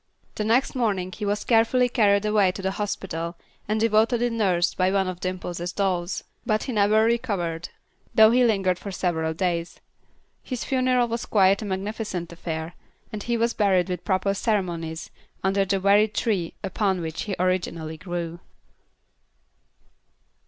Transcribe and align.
The 0.33 0.43
next 0.43 0.73
morning 0.73 1.11
he 1.11 1.25
was 1.27 1.43
carefully 1.43 1.87
carried 1.87 2.25
away 2.25 2.51
to 2.53 2.67
a 2.67 2.71
hospital 2.71 3.35
and 3.67 3.79
devotedly 3.79 4.31
nursed 4.31 4.75
by 4.75 4.89
one 4.89 5.07
of 5.07 5.19
Dimple's 5.19 5.59
dolls; 5.73 6.23
but 6.43 6.63
he 6.63 6.71
never 6.73 7.03
recovered, 7.05 7.69
though 8.15 8.31
he 8.31 8.43
lingered 8.43 8.79
for 8.79 8.91
several 8.91 9.35
days. 9.35 9.79
His 10.41 10.63
funeral 10.63 11.07
was 11.07 11.27
quite 11.27 11.61
a 11.61 11.65
magnificent 11.65 12.33
affair, 12.33 12.73
and 13.13 13.21
he 13.21 13.37
was 13.37 13.53
buried 13.53 13.89
with 13.89 14.03
proper 14.03 14.33
ceremonies 14.33 15.11
under 15.43 15.65
the 15.65 15.79
very 15.79 16.07
tree 16.07 16.55
upon 16.63 17.01
which 17.01 17.25
he 17.25 17.35
originally 17.37 17.97
grew. 17.97 18.39